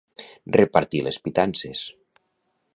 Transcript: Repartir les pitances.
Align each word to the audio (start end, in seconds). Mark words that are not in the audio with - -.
Repartir 0.59 1.03
les 1.09 1.21
pitances. 1.27 1.85